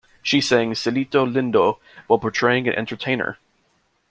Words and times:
She 0.23 0.41
sang 0.41 0.71
"Cielito 0.71 1.31
Lindo" 1.31 1.77
while 2.07 2.17
portraying 2.17 2.67
an 2.67 2.73
entertainer. 2.73 3.37